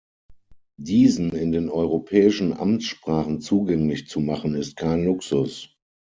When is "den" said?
1.51-1.69